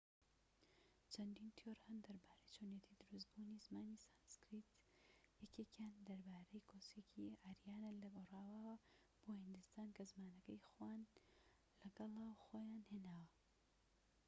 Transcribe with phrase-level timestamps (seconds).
[1.13, 4.69] چەندین تیۆر هەن دەربارەی چۆنیەتی دروست بوونی زمانی سانسکریت
[5.43, 8.75] یەکێکیان دەربارەی کۆچێکی ئاریانە لە خۆرئاواوە
[9.21, 11.01] بۆ هیندستان کە زمانەکەی خۆان
[11.83, 13.27] لەگەڵە خۆیان هێناوە